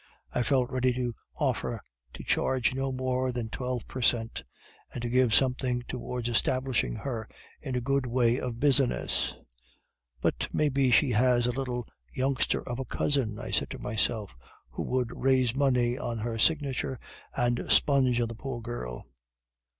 [0.33, 1.79] I felt ready to offer
[2.15, 4.41] to charge no more than twelve per cent,
[4.91, 7.29] and so give something towards establishing her
[7.61, 9.35] in a good way of business.
[10.19, 11.85] "'"But maybe she has a little
[12.15, 14.35] youngster of a cousin," I said to myself,
[14.71, 16.99] "who would raise money on her signature
[17.37, 19.05] and sponge on the poor girl."